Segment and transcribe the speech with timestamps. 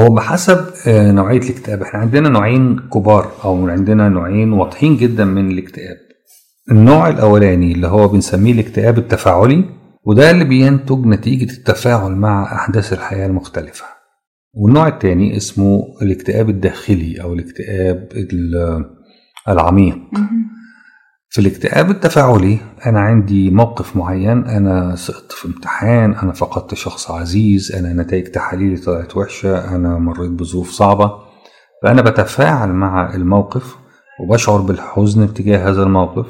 [0.00, 1.82] هو بحسب آه، نوعية الاكتئاب.
[1.82, 5.96] إحنا عندنا نوعين كبار أو عندنا نوعين واضحين جدا من الاكتئاب.
[6.70, 9.64] النوع الأولاني اللي هو بنسميه الاكتئاب التفاعلي
[10.04, 13.84] وده اللي بينتج نتيجة التفاعل مع أحداث الحياة المختلفة.
[14.54, 18.84] والنوع الثاني اسمه الاكتئاب الداخلي أو الاكتئاب ال-
[19.48, 19.98] العميق.
[21.28, 27.72] في الاكتئاب التفاعلي أنا عندي موقف معين أنا سقطت في امتحان أنا فقدت شخص عزيز
[27.72, 31.12] أنا نتائج تحاليلي طلعت وحشة أنا مريت بظروف صعبة.
[31.82, 33.76] فأنا بتفاعل مع الموقف
[34.20, 36.26] وبشعر بالحزن تجاه هذا الموقف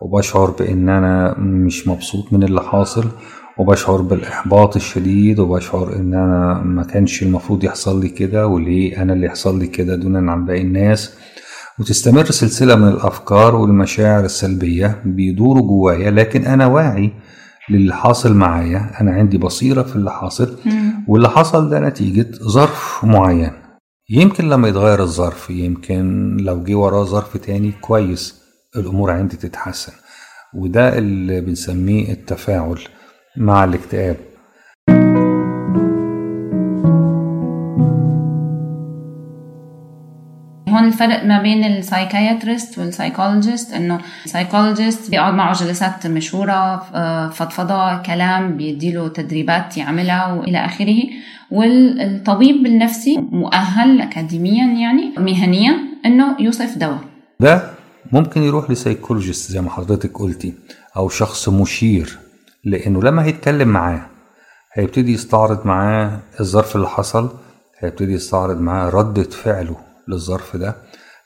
[0.00, 3.04] وبشعر بإن أنا مش مبسوط من اللي حاصل
[3.58, 9.26] وبشعر بالإحباط الشديد وبشعر إن أنا ما كانش المفروض يحصل لي كده وليه أنا اللي
[9.26, 11.14] يحصل لي كده دونا عن باقي الناس.
[11.80, 17.12] وتستمر سلسلة من الأفكار والمشاعر السلبية بيدوروا جوايا لكن أنا واعي
[17.70, 20.56] للي حاصل معايا أنا عندي بصيرة في اللي حاصل
[21.08, 23.52] واللي حصل ده نتيجة ظرف معين.
[24.10, 28.40] يمكن لما يتغير الظرف يمكن لو جه وراه ظرف تاني كويس
[28.76, 29.92] الأمور عندي تتحسن.
[30.54, 32.78] وده اللي بنسميه التفاعل
[33.36, 34.16] مع الاكتئاب.
[40.80, 46.82] هون الفرق ما بين ال psychiatrist وال psychologist إنه ال psychologist بيقعد معه جلسات مشهورة
[46.94, 50.96] آه، فضفضة كلام بيديله تدريبات يعملها وإلى آخره.
[51.50, 56.98] والطبيب النفسي مؤهل اكاديميا يعني مهنيا إنه يوصف دواء.
[57.40, 57.70] ده
[58.12, 60.54] ممكن يروح ل psychologist زي ما حضرتك قلتي
[60.96, 62.18] أو شخص مشير
[62.64, 64.06] لأنه لما هيتكلم معاه
[64.72, 67.30] هيبتدي يستعرض معاه الظرف اللي حصل
[67.78, 69.89] هيبتدي يستعرض معاه ردة فعله.
[70.08, 70.74] للظرف ده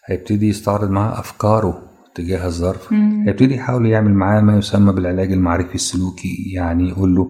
[0.06, 1.82] هيبتدي يستعرض معاه أفكاره
[2.14, 2.92] تجاه الظرف.
[3.26, 7.28] هيبتدي يحاول يعمل معاه ما يسمى بالعلاج المعرفي السلوكي يعني يقول له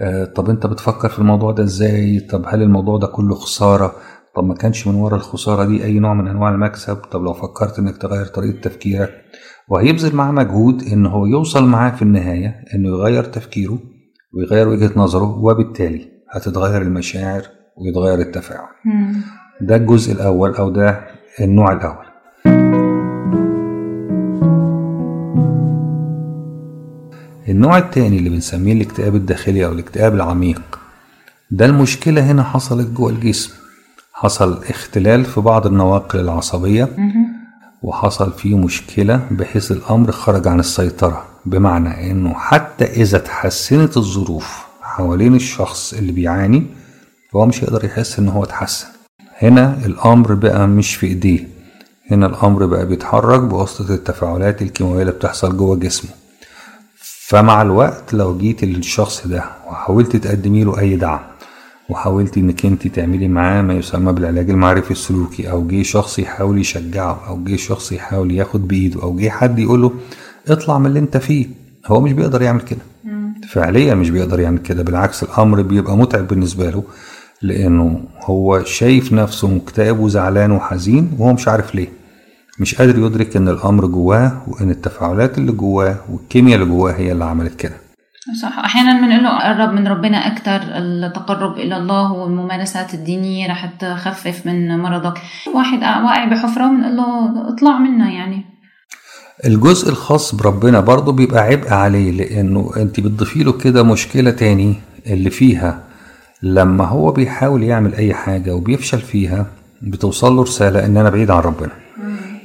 [0.00, 3.94] آه، طب أنت بتفكر في الموضوع ده إزاي؟ طب هل الموضوع ده كله خسارة؟
[4.36, 7.78] طب ما كانش من ورا الخسارة دي أي نوع من أنواع المكسب؟ طب لو فكرت
[7.78, 9.10] إنك تغير طريقة تفكيرك؟
[9.68, 13.78] وهيبذل معاه مجهود إن هو يوصل معاه في النهاية إنه يغير تفكيره
[14.34, 17.42] ويغير وجهة نظره وبالتالي هتتغير المشاعر
[17.76, 18.68] ويتغير التفاعل.
[19.60, 21.00] ده الجزء الأول أو ده
[21.40, 22.04] النوع الأول.
[27.48, 30.62] النوع التاني اللي بنسميه الاكتئاب الداخلي أو الاكتئاب العميق
[31.50, 33.52] ده المشكلة هنا حصلت جوه الجسم.
[34.12, 36.88] حصل اختلال في بعض النواقل العصبية
[37.82, 41.24] وحصل فيه مشكلة بحيث الأمر خرج عن السيطرة.
[41.46, 46.66] بمعنى إنه حتى إذا تحسنت الظروف حوالين الشخص اللي بيعاني
[47.32, 48.86] فهو مش هيقدر يحس إن هو اتحسن.
[49.38, 51.48] هنا الأمر بقى مش في إيديه.
[52.10, 56.10] هنا الأمر بقى بيتحرك بواسطة التفاعلات الكيماوية اللي بتحصل جوه جسمه.
[57.26, 61.20] فمع الوقت لو جيت للشخص ده وحاولت تقدمي له أي دعم
[61.88, 67.20] وحاولتي إنك أنت تعملي معاه ما يسمى بالعلاج المعرفي السلوكي أو جه شخص يحاول يشجعه
[67.28, 69.92] أو جه شخص يحاول ياخد بإيده أو جه حد يقول له
[70.48, 71.46] اطلع من اللي أنت فيه.
[71.86, 72.80] هو مش بيقدر يعمل كده.
[73.48, 74.82] فعليا مش بيقدر يعمل كده.
[74.82, 76.82] بالعكس الأمر بيبقى متعب بالنسبة له.
[77.42, 81.88] لأنه هو شايف نفسه مكتئب وزعلان وحزين وهو مش عارف ليه.
[82.60, 87.24] مش قادر يدرك إن الأمر جواه وإن التفاعلات اللي جواه والكيمياء اللي جواه هي اللي
[87.24, 87.74] عملت كده.
[88.42, 88.58] صح.
[88.58, 94.78] أحيانا بنقول له قرب من ربنا أكثر التقرب إلى الله والممارسات الدينية رح تخفف من
[94.78, 95.18] مرضك.
[95.54, 97.04] واحد واقع بحفرة بنقول له
[97.54, 98.44] اطلع منها يعني.
[99.44, 104.74] الجزء الخاص بربنا برضه بيبقى عبء عليه لأنه أنت بتضيفي له كده مشكلة تاني
[105.06, 105.83] اللي فيها
[106.44, 109.46] لما هو بيحاول يعمل أي حاجة وبيفشل فيها
[109.82, 111.72] بتوصل له رسالة إن أنا بعيد عن ربنا.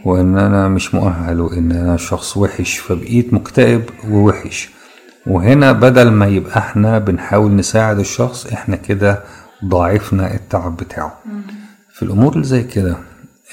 [0.06, 4.70] وإن أنا مش مؤهل وإن أنا شخص وحش فبقيت مكتئب ووحش.
[5.28, 9.24] وهنا بدل ما يبقى إحنا بنحاول نساعد الشخص إحنا كده
[9.66, 11.20] ضاعفنا التعب بتاعه.
[11.94, 12.98] في الأمور اللي زي كده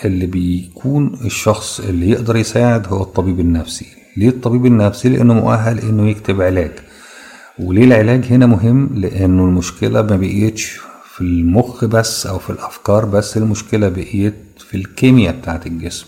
[0.04, 3.86] اللي بيكون الشخص اللي يقدر يساعد هو الطبيب النفسي.
[4.16, 6.72] ليه الطبيب النفسي؟ لأنه مؤهل إنه يكتب علاج.
[7.58, 10.80] وليه العلاج هنا مهم؟ لأنه المشكلة ما بقيتش
[11.14, 16.06] في المخ بس أو في الأفكار بس المشكلة بقيت في الكيمياء بتاعت الجسم.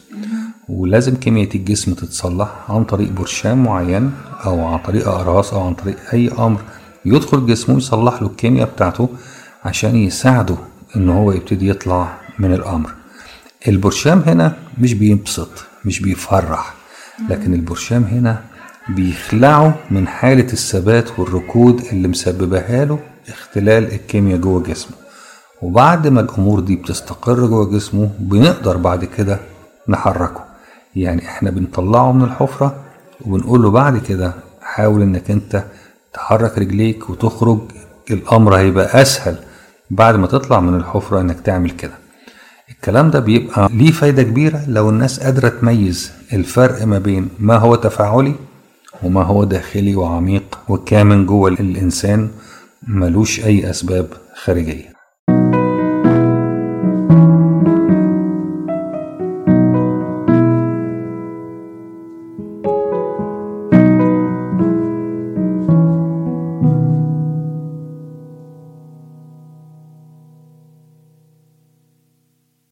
[0.68, 4.10] ولازم كمية الجسم تتصلح عن طريق برشام معين
[4.44, 6.60] أو عن طريق أقراص أو عن طريق أي أمر
[7.04, 9.08] يدخل جسمه يصلح له الكيمياء بتاعته
[9.64, 10.56] عشان يساعده
[10.96, 12.90] إن هو يبتدي يطلع من الأمر.
[13.68, 15.50] البرشام هنا مش بيبسط
[15.84, 16.74] مش بيفرح.
[17.30, 18.42] لكن البرشام هنا
[18.88, 22.98] بيخلعه من حالة الثبات والركود اللي مسببها له
[23.28, 24.96] اختلال الكيمياء جوه جسمه.
[25.62, 29.38] وبعد ما الأمور دي بتستقر جوه جسمه بنقدر بعد كده
[29.88, 30.44] نحركه.
[30.96, 32.76] يعني إحنا بنطلعه من الحفرة
[33.26, 34.32] وبنقول له بعد كده
[34.62, 35.64] حاول إنك أنت
[36.14, 37.58] تحرك رجليك وتخرج
[38.10, 39.36] الأمر هيبقى أسهل
[39.90, 41.92] بعد ما تطلع من الحفرة إنك تعمل كده.
[42.70, 47.74] الكلام ده بيبقى ليه فايدة كبيرة لو الناس قادرة تميز الفرق ما بين ما هو
[47.74, 48.34] تفاعلي
[49.02, 52.28] وما هو داخلي وعميق وكامن جوه الإنسان
[52.86, 54.87] ملوش أي أسباب خارجية.